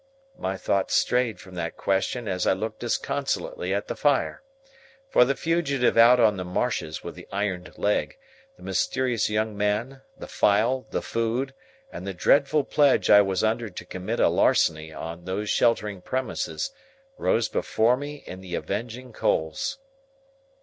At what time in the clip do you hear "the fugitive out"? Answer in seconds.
5.25-6.19